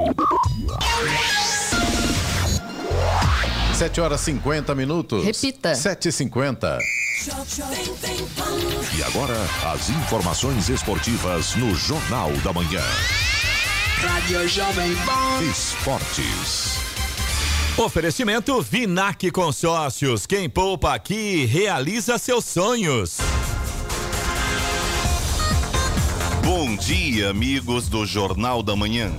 [3.82, 5.26] 7 horas 50 minutos.
[5.26, 5.72] Repita.
[5.72, 6.78] 7h50.
[8.96, 9.34] E agora,
[9.74, 12.84] as informações esportivas no Jornal da Manhã.
[13.98, 15.44] Rádio Jovem Pan.
[15.50, 16.78] Esportes.
[17.76, 20.28] Oferecimento Vinac Consórcios.
[20.28, 23.18] Quem poupa aqui realiza seus sonhos.
[26.46, 29.12] Bom dia, amigos do Jornal da Manhã.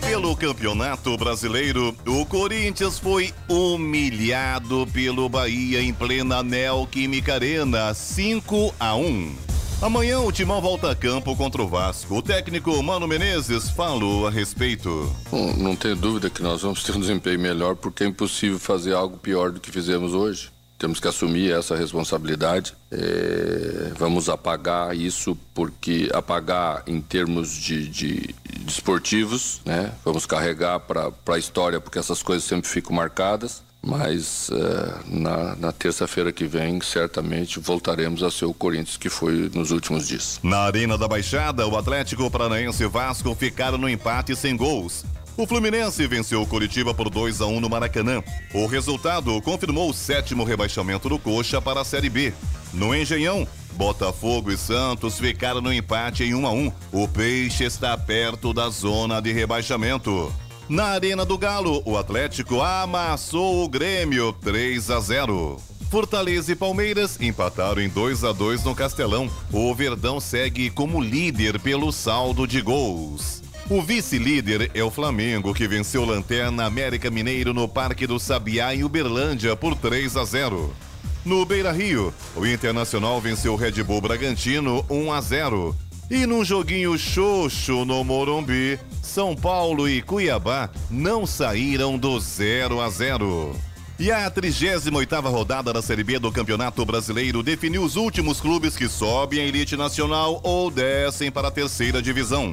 [0.00, 8.94] Pelo Campeonato Brasileiro, o Corinthians foi humilhado pelo Bahia em plena Neoquímica Arena, 5 a
[8.94, 9.48] 1.
[9.80, 12.16] Amanhã o Timão volta a campo contra o Vasco.
[12.16, 15.14] O técnico Mano Menezes falou a respeito.
[15.30, 18.94] Bom, não tenho dúvida que nós vamos ter um desempenho melhor porque é impossível fazer
[18.94, 20.50] algo pior do que fizemos hoje.
[20.78, 22.72] Temos que assumir essa responsabilidade.
[22.90, 29.92] É, vamos apagar isso, porque apagar em termos de, de, de esportivos, né?
[30.04, 33.66] Vamos carregar para a história, porque essas coisas sempre ficam marcadas.
[33.80, 39.50] Mas é, na, na terça-feira que vem, certamente voltaremos a ser o Corinthians que foi
[39.54, 40.40] nos últimos dias.
[40.42, 45.04] Na Arena da Baixada, o Atlético Paranaense e Vasco ficaram no empate sem gols.
[45.38, 48.24] O Fluminense venceu o Curitiba por 2 a 1 no Maracanã.
[48.52, 52.34] O resultado confirmou o sétimo rebaixamento do Coxa para a Série B.
[52.74, 56.72] No Engenhão, Botafogo e Santos ficaram no empate em 1 a 1.
[56.90, 60.34] O Peixe está perto da zona de rebaixamento.
[60.68, 65.56] Na Arena do Galo, o Atlético amassou o Grêmio 3 a 0.
[65.88, 69.30] Fortaleza e Palmeiras empataram em 2 a 2 no Castelão.
[69.52, 73.46] O Verdão segue como líder pelo saldo de gols.
[73.70, 78.82] O vice-líder é o Flamengo, que venceu Lanterna América Mineiro no Parque do Sabiá, em
[78.82, 80.74] Uberlândia, por 3 a 0.
[81.22, 85.76] No Beira Rio, o Internacional venceu o Red Bull Bragantino 1 a 0.
[86.10, 92.88] E num joguinho xoxo no Morumbi, São Paulo e Cuiabá não saíram do 0 a
[92.88, 93.54] 0.
[93.98, 98.88] E a 38ª rodada da Série B do Campeonato Brasileiro definiu os últimos clubes que
[98.88, 102.52] sobem à elite nacional ou descem para a terceira divisão.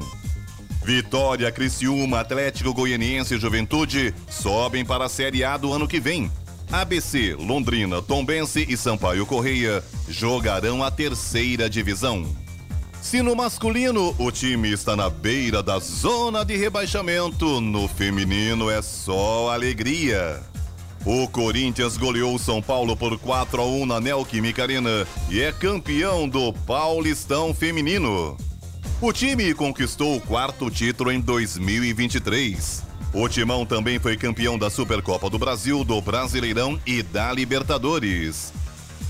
[0.86, 6.30] Vitória, Criciúma, Atlético Goianiense e Juventude sobem para a Série A do ano que vem.
[6.70, 12.24] ABC, Londrina, Tombense e Sampaio Correia jogarão a terceira divisão.
[13.02, 18.80] Se no masculino o time está na beira da zona de rebaixamento, no feminino é
[18.80, 20.40] só alegria.
[21.04, 26.28] O Corinthians goleou São Paulo por 4 a 1 na Neoquímica Arena e é campeão
[26.28, 28.36] do Paulistão Feminino.
[29.00, 32.82] O time conquistou o quarto título em 2023.
[33.12, 38.52] O Timão também foi campeão da Supercopa do Brasil, do Brasileirão e da Libertadores.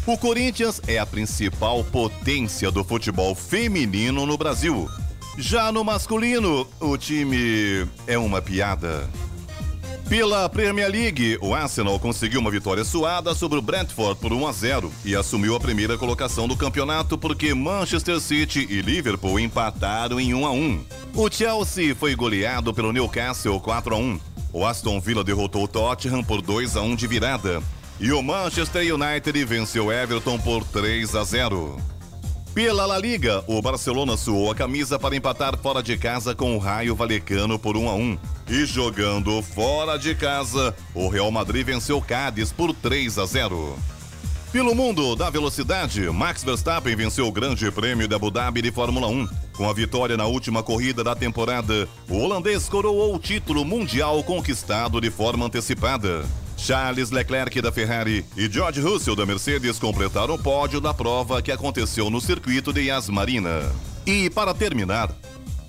[0.07, 4.89] O Corinthians é a principal potência do futebol feminino no Brasil.
[5.39, 9.09] Já no masculino, o time é uma piada.
[10.09, 14.53] Pela Premier League, o Arsenal conseguiu uma vitória suada sobre o Brentford por 1 a
[14.53, 20.33] 0 e assumiu a primeira colocação do campeonato porque Manchester City e Liverpool empataram em
[20.33, 20.85] 1 a 1.
[21.13, 24.21] O Chelsea foi goleado pelo Newcastle 4 a 1.
[24.53, 27.61] O Aston Villa derrotou o Tottenham por 2 a 1 de virada.
[27.99, 31.96] E o Manchester United venceu Everton por 3 a 0.
[32.57, 36.59] Pela La Liga, o Barcelona suou a camisa para empatar fora de casa com o
[36.59, 38.19] Raio Valecano por 1 a 1.
[38.49, 43.79] E jogando fora de casa, o Real Madrid venceu Cádiz por 3 a 0.
[44.51, 49.07] Pelo mundo da velocidade, Max Verstappen venceu o Grande Prêmio de Abu Dhabi de Fórmula
[49.07, 49.29] 1.
[49.55, 54.99] Com a vitória na última corrida da temporada, o holandês coroou o título mundial conquistado
[54.99, 56.25] de forma antecipada.
[56.57, 61.53] Charles Leclerc da Ferrari e George Russell da Mercedes completaram o pódio da prova que
[61.53, 63.71] aconteceu no circuito de Yas Marina.
[64.07, 65.11] E para terminar,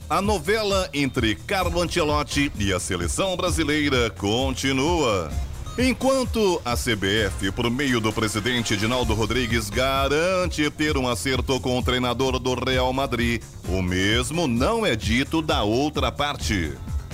[0.09, 5.29] a novela entre Carlo Ancelotti e a seleção brasileira continua.
[5.77, 11.83] Enquanto a CBF, por meio do presidente Edinaldo Rodrigues, garante ter um acerto com o
[11.83, 16.73] treinador do Real Madrid, o mesmo não é dito da outra parte.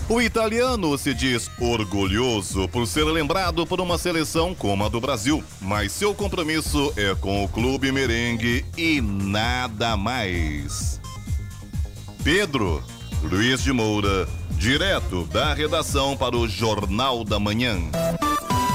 [0.10, 5.41] O italiano se diz orgulhoso por ser lembrado por uma seleção como a do Brasil,
[5.62, 10.99] mas seu compromisso é com o clube merengue e nada mais.
[12.22, 12.84] Pedro
[13.24, 17.78] Luiz de Moura, direto da redação para o Jornal da Manhã.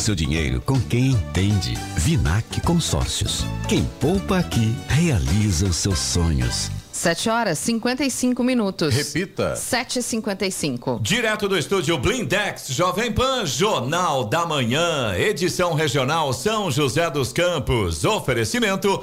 [0.00, 1.74] o seu dinheiro com quem entende.
[1.94, 3.44] Vinac Consórcios.
[3.68, 6.70] Quem poupa aqui realiza os seus sonhos.
[6.90, 8.94] 7 horas 55 minutos.
[8.94, 9.54] Repita.
[9.54, 11.00] 7h55.
[11.00, 18.04] Direto do estúdio Blindex, Jovem Pan, Jornal da Manhã, edição regional São José dos Campos.
[18.04, 19.02] Oferecimento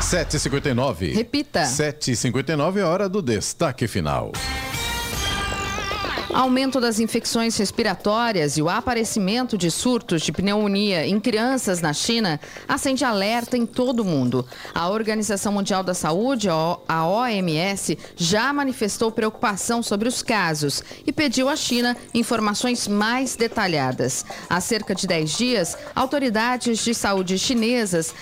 [0.00, 1.14] 7h59.
[1.14, 1.62] Repita.
[1.62, 4.32] 7h59 é hora do destaque final.
[6.34, 12.40] Aumento das infecções respiratórias e o aparecimento de surtos de pneumonia em crianças na China
[12.66, 14.44] acende alerta em todo o mundo.
[14.74, 21.48] A Organização Mundial da Saúde, a OMS, já manifestou preocupação sobre os casos e pediu
[21.48, 24.26] à China informações mais detalhadas.
[24.50, 28.12] Há cerca de 10 dias, autoridades de saúde chinesas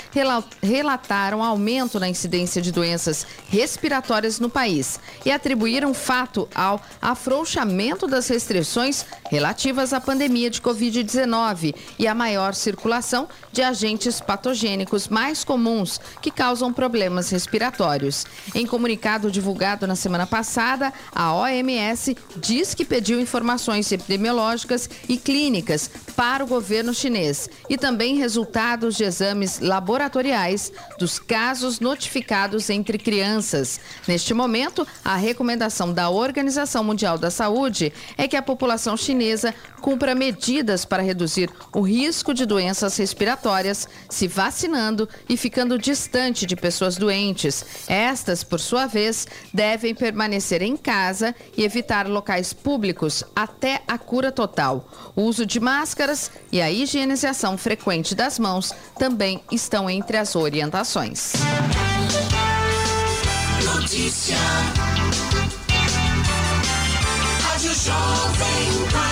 [0.60, 8.28] relataram aumento na incidência de doenças respiratórias no país e atribuíram fato ao afrouxamento das
[8.28, 16.00] restrições relativas à pandemia de Covid-19 e a maior circulação de agentes patogênicos mais comuns
[16.20, 18.26] que causam problemas respiratórios.
[18.54, 25.90] Em comunicado divulgado na semana passada, a OMS diz que pediu informações epidemiológicas e clínicas
[26.16, 33.80] para o governo chinês e também resultados de exames laboratoriais dos casos notificados entre crianças.
[34.06, 40.14] Neste momento, a recomendação da Organização Mundial da Saúde é que a população chinesa cumpra
[40.14, 46.96] medidas para reduzir o risco de doenças respiratórias, se vacinando e ficando distante de pessoas
[46.96, 47.64] doentes.
[47.88, 54.30] Estas, por sua vez, devem permanecer em casa e evitar locais públicos até a cura
[54.30, 54.88] total.
[55.16, 61.32] O uso de máscaras e a higienização frequente das mãos também estão entre as orientações.
[63.64, 64.36] Notícia.
[68.02, 69.11] Rádio Jovem Pan.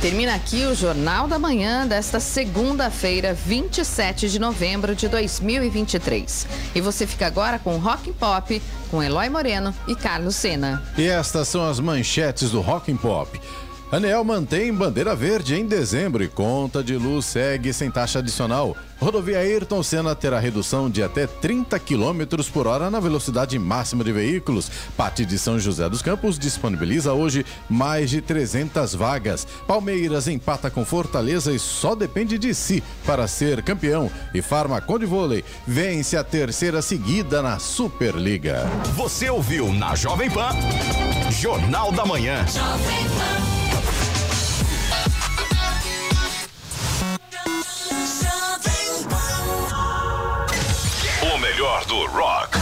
[0.00, 6.46] Termina aqui o Jornal da Manhã desta segunda-feira, 27 de novembro de 2023.
[6.76, 10.80] E você fica agora com Rock and Pop, com Eloy Moreno e Carlos Sena.
[10.96, 13.40] E estas são as manchetes do Rock and Pop.
[13.90, 18.76] Anel mantém bandeira verde em dezembro e conta de luz segue sem taxa adicional.
[19.00, 24.10] Rodovia Ayrton Senna terá redução de até 30 km por hora na velocidade máxima de
[24.10, 24.70] veículos.
[24.96, 29.46] Pati de São José dos Campos disponibiliza hoje mais de 300 vagas.
[29.66, 34.10] Palmeiras empata com Fortaleza e só depende de si para ser campeão.
[34.34, 38.66] E Farmacon de Vôlei vence a terceira seguida na Superliga.
[38.96, 40.50] Você ouviu na Jovem Pan,
[41.30, 42.44] Jornal da Manhã.
[44.14, 44.17] O
[51.68, 52.58] melhor do rock.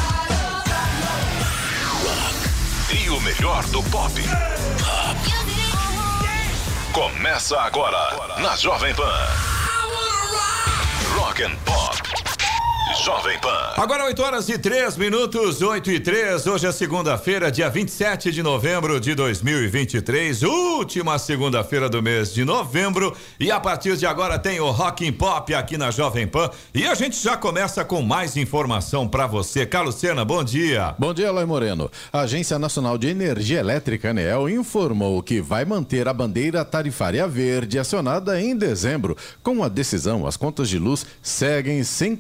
[2.91, 4.13] E o melhor do pop.
[6.93, 9.29] Começa agora na Jovem Pan.
[11.17, 12.26] Rock and Pop.
[12.95, 13.72] Jovem Pan.
[13.76, 16.47] Agora 8 horas e 3 minutos, 8 e 3.
[16.47, 23.14] Hoje é segunda-feira, dia 27 de novembro de 2023, última segunda-feira do mês de novembro.
[23.41, 26.49] E a partir de agora tem o Rock and Pop aqui na Jovem Pan.
[26.72, 29.66] E a gente já começa com mais informação para você.
[29.66, 30.95] Carlos Sena, bom dia.
[30.97, 31.91] Bom dia, Eloy Moreno.
[32.12, 37.80] A Agência Nacional de Energia Elétrica, ANEEL, informou que vai manter a bandeira tarifária verde
[37.80, 39.16] acionada em dezembro.
[39.43, 42.14] Com a decisão, as contas de luz seguem sem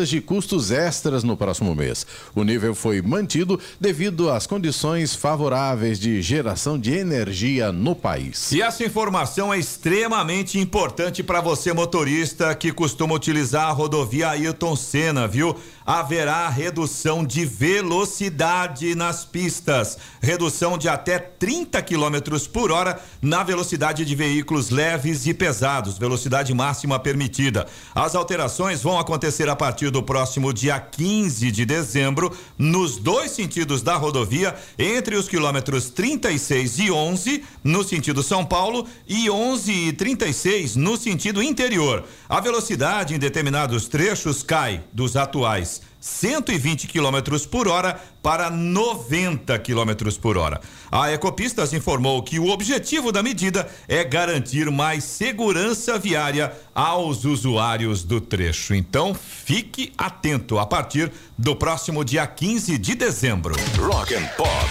[0.00, 2.06] cobranças de custos extras no próximo mês.
[2.34, 8.52] O nível foi mantido devido às condições favoráveis de geração de energia no país.
[8.52, 14.76] E essa informação é extremamente importante para você, motorista, que costuma utilizar a rodovia Ailton
[14.76, 15.56] Senna, viu?
[15.92, 24.04] Haverá redução de velocidade nas pistas, redução de até 30 km por hora na velocidade
[24.04, 27.66] de veículos leves e pesados, velocidade máxima permitida.
[27.92, 33.82] As alterações vão acontecer a partir do próximo dia 15 de dezembro, nos dois sentidos
[33.82, 39.92] da rodovia, entre os quilômetros 36 e 11, no sentido São Paulo, e 11 e
[39.92, 42.04] 36 no sentido interior.
[42.28, 50.18] A velocidade em determinados trechos cai dos atuais 120 km por hora para 90 km
[50.20, 50.60] por hora.
[50.90, 58.02] A Ecopistas informou que o objetivo da medida é garantir mais segurança viária aos usuários
[58.02, 58.74] do trecho.
[58.74, 63.54] Então, fique atento a partir do próximo dia 15 de dezembro.
[63.78, 64.66] Rock and Pop.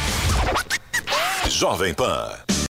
[1.49, 2.58] Jovem Pan.